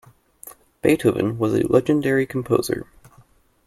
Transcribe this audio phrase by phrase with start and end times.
[0.81, 2.87] Beethoven was a legendary composer.